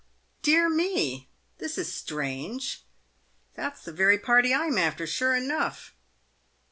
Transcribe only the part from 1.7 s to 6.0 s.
is strange. That's the very party I'm after, sure enough."